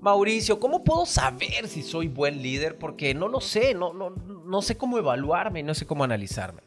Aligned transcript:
Mauricio, 0.00 0.58
¿cómo 0.58 0.82
puedo 0.82 1.04
saber 1.04 1.68
si 1.68 1.82
soy 1.82 2.08
buen 2.08 2.42
líder? 2.42 2.78
Porque 2.78 3.14
no 3.14 3.28
lo 3.28 3.40
sé, 3.40 3.74
no, 3.74 3.92
no, 3.92 4.10
no 4.10 4.62
sé 4.62 4.78
cómo 4.78 4.96
evaluarme, 4.96 5.62
no 5.62 5.74
sé 5.74 5.86
cómo 5.86 6.04
analizarme. 6.04 6.62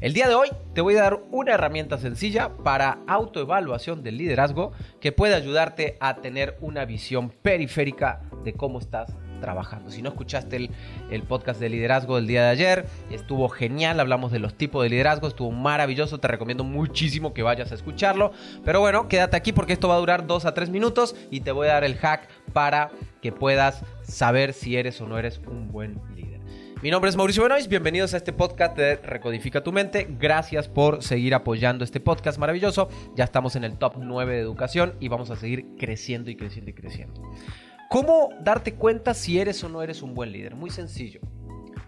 El 0.00 0.12
día 0.12 0.28
de 0.28 0.34
hoy 0.34 0.48
te 0.74 0.82
voy 0.82 0.96
a 0.96 1.02
dar 1.02 1.22
una 1.30 1.54
herramienta 1.54 1.96
sencilla 1.98 2.56
para 2.58 2.98
autoevaluación 3.06 4.02
del 4.02 4.18
liderazgo 4.18 4.72
que 5.00 5.12
puede 5.12 5.34
ayudarte 5.34 5.96
a 6.00 6.16
tener 6.16 6.58
una 6.60 6.84
visión 6.84 7.30
periférica 7.30 8.22
de 8.44 8.52
cómo 8.52 8.78
estás 8.78 9.10
trabajando. 9.40 9.90
Si 9.90 10.02
no 10.02 10.10
escuchaste 10.10 10.70
el, 11.10 11.22
podcast 11.22 11.60
de 11.60 11.68
liderazgo 11.68 12.16
del 12.16 12.26
día 12.26 12.42
de 12.44 12.48
ayer, 12.48 12.86
estuvo 13.10 13.48
genial, 13.48 14.00
hablamos 14.00 14.32
de 14.32 14.38
los 14.38 14.54
tipos 14.54 14.82
de 14.82 14.90
liderazgo, 14.90 15.28
estuvo 15.28 15.50
maravilloso, 15.50 16.18
te 16.18 16.28
recomiendo 16.28 16.64
muchísimo 16.64 17.34
que 17.34 17.42
vayas 17.42 17.72
a 17.72 17.74
escucharlo. 17.74 18.32
Pero 18.64 18.80
bueno, 18.80 19.08
quédate 19.08 19.36
aquí 19.36 19.52
porque 19.52 19.72
esto 19.72 19.88
va 19.88 19.96
a 19.96 19.98
durar 19.98 20.26
dos 20.26 20.44
a 20.44 20.54
tres 20.54 20.70
minutos 20.70 21.16
y 21.30 21.40
te 21.40 21.52
voy 21.52 21.68
a 21.68 21.74
dar 21.74 21.84
el 21.84 21.96
hack 21.96 22.28
para 22.52 22.90
que 23.20 23.32
puedas 23.32 23.84
saber 24.02 24.52
si 24.52 24.76
eres 24.76 25.00
o 25.00 25.06
no 25.06 25.18
eres 25.18 25.40
un 25.46 25.70
buen 25.70 26.00
líder. 26.14 26.40
Mi 26.82 26.90
nombre 26.90 27.10
es 27.10 27.16
Mauricio 27.16 27.42
Benoist, 27.42 27.68
bienvenidos 27.68 28.14
a 28.14 28.16
este 28.16 28.32
podcast 28.32 28.74
de 28.74 28.96
Recodifica 28.96 29.62
tu 29.62 29.70
mente. 29.70 30.06
Gracias 30.18 30.66
por 30.66 31.02
seguir 31.02 31.34
apoyando 31.34 31.84
este 31.84 32.00
podcast 32.00 32.38
maravilloso. 32.38 32.88
Ya 33.14 33.24
estamos 33.24 33.54
en 33.54 33.64
el 33.64 33.76
top 33.76 33.96
9 33.98 34.36
de 34.36 34.40
educación 34.40 34.94
y 34.98 35.08
vamos 35.08 35.30
a 35.30 35.36
seguir 35.36 35.66
creciendo 35.78 36.30
y 36.30 36.36
creciendo 36.36 36.70
y 36.70 36.72
creciendo. 36.72 37.20
¿Cómo 37.90 38.28
darte 38.40 38.76
cuenta 38.76 39.14
si 39.14 39.40
eres 39.40 39.64
o 39.64 39.68
no 39.68 39.82
eres 39.82 40.00
un 40.00 40.14
buen 40.14 40.30
líder? 40.30 40.54
Muy 40.54 40.70
sencillo. 40.70 41.20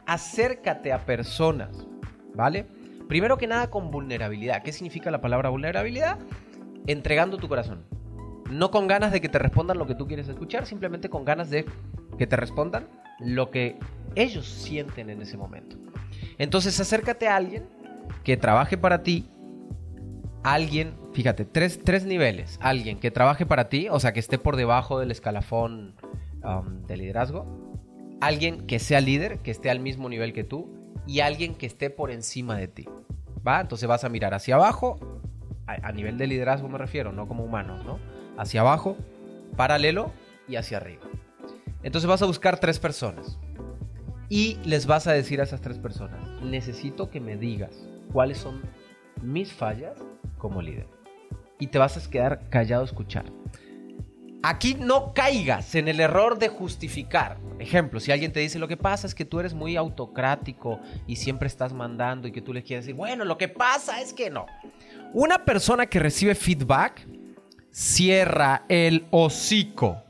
Acércate 0.05 0.93
a 0.93 1.07
personas, 1.07 1.87
¿vale? 2.35 2.67
Primero 3.09 3.39
que 3.39 3.47
nada 3.47 3.71
con 3.71 3.93
vulnerabilidad. 3.93 4.65
¿Qué 4.65 4.73
significa 4.73 5.13
la 5.13 5.21
palabra 5.21 5.49
vulnerabilidad? 5.51 6.19
Entregando 6.89 7.37
tu 7.37 7.47
corazón. 7.47 7.85
No 8.51 8.73
con 8.73 8.89
ganas 8.89 9.13
de 9.13 9.21
que 9.21 9.29
te 9.29 9.39
respondan 9.39 9.79
lo 9.79 9.87
que 9.87 9.95
tú 9.95 10.09
quieres 10.09 10.27
escuchar, 10.27 10.67
simplemente 10.67 11.09
con 11.09 11.25
ganas 11.25 11.51
de 11.51 11.67
que 12.19 12.27
te 12.27 12.35
respondan 12.35 12.89
lo 13.21 13.53
que 13.53 13.79
ellos 14.17 14.49
sienten 14.49 15.09
en 15.09 15.23
ese 15.23 15.37
momento. 15.37 15.77
Entonces 16.37 16.81
acércate 16.81 17.29
a 17.29 17.37
alguien 17.37 17.69
que 18.25 18.37
trabaje 18.37 18.77
para 18.77 19.05
ti, 19.05 19.31
alguien, 20.43 20.97
fíjate, 21.13 21.45
tres, 21.45 21.81
tres, 21.85 22.05
niveles. 22.05 22.59
Alguien 22.63 22.99
que 22.99 23.11
trabaje 23.11 23.47
para 23.47 23.69
ti, 23.69 23.89
o 23.91 24.01
sea, 24.01 24.13
que 24.13 24.21
esté 24.21 24.39
por 24.39 24.57
debajo 24.57 24.99
del 24.99 25.11
escalafón 25.11 25.95
um, 26.45 26.87
de 26.87 26.97
liderazgo. 26.97 27.47
Alguien 28.21 28.67
que 28.67 28.79
sea 28.79 29.01
líder, 29.01 29.39
que 29.41 29.51
esté 29.51 29.71
al 29.71 29.81
mismo 29.81 30.09
nivel 30.09 30.33
que 30.33 30.45
tú. 30.45 30.73
Y 31.07 31.21
alguien 31.21 31.55
que 31.55 31.67
esté 31.67 31.91
por 31.91 32.11
encima 32.11 32.57
de 32.57 32.69
ti. 32.69 32.89
¿Va? 33.47 33.61
Entonces 33.61 33.89
vas 33.89 34.05
a 34.05 34.09
mirar 34.09 34.35
hacia 34.35 34.55
abajo, 34.55 35.21
a, 35.67 35.93
nivel 35.93 36.19
de 36.19 36.27
liderazgo 36.27 36.69
me 36.69 36.79
refiero, 36.79 37.13
no 37.13 37.27
como 37.27 37.45
humano, 37.45 37.83
¿no? 37.83 37.99
Hacia 38.37 38.61
abajo, 38.61 38.97
paralelo 39.57 40.13
y 40.49 40.57
hacia 40.57 40.77
arriba. 40.77 41.03
Entonces 41.83 42.09
vas 42.09 42.23
a 42.23 42.27
buscar 42.27 42.59
tres 42.59 42.79
personas. 42.79 43.39
Y 44.29 44.59
les 44.65 44.87
vas 44.87 45.07
a 45.07 45.13
decir 45.13 45.41
a 45.41 45.45
esas 45.45 45.61
tres 45.61 45.79
personas, 45.79 46.21
necesito 46.43 47.11
que 47.11 47.21
me 47.21 47.37
digas 47.37 47.87
cuáles 48.13 48.39
son 48.39 48.63
mis 49.21 49.53
fallas 49.53 49.99
como 50.43 50.61
líder. 50.61 50.89
Y 51.61 51.69
te 51.69 51.79
vas 51.79 51.97
a 51.97 52.11
quedar 52.11 52.49
callado 52.51 52.83
a 52.83 52.87
escuchar. 52.87 53.27
Aquí 54.43 54.75
no 54.75 55.15
caigas 55.15 55.77
en 55.77 55.87
el 55.87 56.01
error 56.01 56.37
de 56.37 56.49
justificar. 56.49 57.39
Ejemplo, 57.61 58.01
si 58.01 58.11
alguien 58.11 58.33
te 58.33 58.41
dice 58.41 58.59
lo 58.59 58.67
que 58.67 58.77
pasa 58.77 59.07
es 59.07 59.15
que 59.15 59.25
tú 59.25 59.39
eres 59.39 59.55
muy 59.55 59.77
autocrático 59.77 60.81
y 61.07 61.15
siempre 61.15 61.47
estás 61.47 61.73
mandando 61.73 62.27
y 62.27 62.33
que 62.33 62.43
tú 62.43 62.53
le 62.53 62.65
quieres 62.65 62.85
decir, 62.85 62.97
bueno, 62.97 63.25
lo 63.25 63.39
que 63.39 63.47
pasa 63.47 64.01
es 64.01 64.13
que 64.13 64.31
no. 64.31 64.47
Una 65.13 65.45
persona 65.45 65.87
que 65.87 66.01
recibe 66.01 66.35
feedback 66.35 67.07
cierra 67.71 68.65
el 68.69 69.07
hocico. 69.13 70.03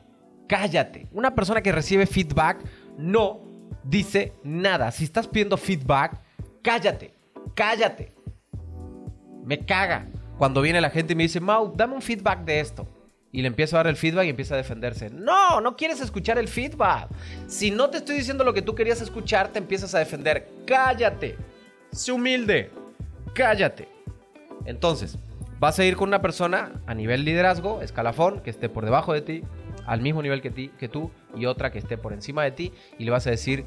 Cállate. 0.49 1.09
Una 1.13 1.35
persona 1.35 1.61
que 1.61 1.73
recibe 1.73 2.07
feedback 2.07 2.65
no 2.97 3.41
dice 3.85 4.33
nada. 4.45 4.91
Si 4.93 5.05
estás 5.05 5.29
pidiendo 5.29 5.59
feedback, 5.59 6.19
cállate. 6.63 7.13
Cállate. 7.55 8.15
Me 9.45 9.59
caga 9.67 10.09
cuando 10.39 10.61
viene 10.61 10.81
la 10.81 10.91
gente 10.91 11.13
y 11.13 11.17
me 11.17 11.25
dice, 11.25 11.41
Mau, 11.41 11.73
dame 11.75 11.95
un 11.95 12.03
feedback 12.03 12.45
de 12.45 12.61
esto. 12.61 12.87
Y 13.35 13.41
le 13.41 13.49
empiezo 13.49 13.77
a 13.77 13.79
dar 13.79 13.87
el 13.87 13.97
feedback 13.97 14.27
y 14.27 14.31
empieza 14.31 14.55
a 14.55 14.59
defenderse. 14.59 15.09
No, 15.09 15.61
no 15.63 15.75
quieres 15.75 16.01
escuchar 16.01 16.39
el 16.39 16.49
feedback. 16.49 17.09
Si 17.47 17.71
no 17.71 17.89
te 17.89 17.99
estoy 17.99 18.17
diciendo 18.17 18.45
lo 18.45 18.53
que 18.53 18.61
tú 18.61 18.75
querías 18.75 19.01
escuchar, 19.01 19.49
te 19.49 19.59
empiezas 19.59 19.95
a 19.95 20.01
defender. 20.01 20.47
Cállate. 20.67 21.37
Sé 21.91 22.13
humilde. 22.13 22.71
Cállate. 23.35 23.89
Entonces, 24.67 25.19
vas 25.59 25.79
a 25.79 25.85
ir 25.85 25.97
con 25.97 26.09
una 26.09 26.21
persona 26.21 26.73
a 26.87 26.95
nivel 26.95 27.25
liderazgo, 27.25 27.81
escalafón, 27.81 28.41
que 28.41 28.51
esté 28.51 28.69
por 28.69 28.85
debajo 28.85 29.15
de 29.15 29.23
ti, 29.23 29.43
al 29.87 30.03
mismo 30.03 30.23
nivel 30.23 30.43
que, 30.43 30.51
ti, 30.51 30.71
que 30.79 30.89
tú, 30.89 31.11
y 31.35 31.47
otra 31.47 31.73
que 31.73 31.79
esté 31.79 31.97
por 31.97 32.13
encima 32.13 32.45
de 32.45 32.51
ti, 32.51 32.73
y 32.99 33.05
le 33.05 33.11
vas 33.11 33.27
a 33.27 33.31
decir, 33.31 33.65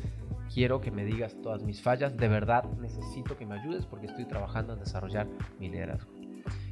quiero 0.54 0.80
que 0.80 0.92
me 0.92 1.06
digas 1.06 1.36
todas 1.42 1.64
mis 1.64 1.82
fallas, 1.82 2.16
de 2.18 2.28
verdad 2.28 2.66
necesito 2.80 3.38
que 3.38 3.46
me 3.46 3.60
ayudes 3.60 3.86
porque 3.86 4.06
estoy 4.06 4.26
trabajando 4.26 4.74
en 4.74 4.80
desarrollar 4.80 5.28
mi 5.60 5.70
liderazgo. 5.70 6.15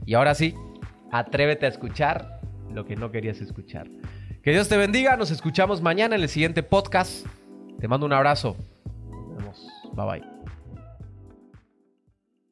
Y 0.05 0.13
ahora 0.15 0.35
sí, 0.35 0.55
atrévete 1.11 1.65
a 1.65 1.69
escuchar 1.69 2.41
lo 2.73 2.85
que 2.85 2.95
no 2.95 3.11
querías 3.11 3.39
escuchar. 3.41 3.87
Que 4.41 4.51
Dios 4.51 4.67
te 4.67 4.77
bendiga, 4.77 5.15
nos 5.15 5.31
escuchamos 5.31 5.81
mañana 5.81 6.15
en 6.15 6.21
el 6.21 6.29
siguiente 6.29 6.63
podcast. 6.63 7.25
Te 7.79 7.87
mando 7.87 8.05
un 8.05 8.13
abrazo. 8.13 8.57
Nos 9.09 9.37
vemos. 9.37 9.67
Bye 9.93 10.05
bye. 10.05 10.32